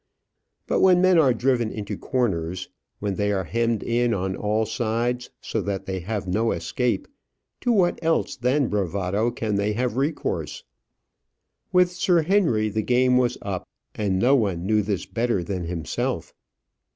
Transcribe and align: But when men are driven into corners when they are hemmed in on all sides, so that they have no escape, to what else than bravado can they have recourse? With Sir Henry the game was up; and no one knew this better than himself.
But 0.65 0.79
when 0.79 0.99
men 0.99 1.19
are 1.19 1.31
driven 1.31 1.69
into 1.69 1.95
corners 1.95 2.69
when 2.97 3.17
they 3.17 3.31
are 3.31 3.43
hemmed 3.43 3.83
in 3.83 4.15
on 4.15 4.35
all 4.35 4.65
sides, 4.65 5.29
so 5.41 5.61
that 5.61 5.85
they 5.85 5.99
have 5.99 6.27
no 6.27 6.53
escape, 6.53 7.07
to 7.59 7.71
what 7.71 8.03
else 8.03 8.35
than 8.35 8.67
bravado 8.67 9.29
can 9.29 9.57
they 9.57 9.73
have 9.73 9.97
recourse? 9.97 10.63
With 11.71 11.91
Sir 11.91 12.23
Henry 12.23 12.67
the 12.69 12.81
game 12.81 13.15
was 13.17 13.37
up; 13.43 13.67
and 13.93 14.17
no 14.17 14.35
one 14.35 14.65
knew 14.65 14.81
this 14.81 15.05
better 15.05 15.43
than 15.43 15.65
himself. 15.65 16.33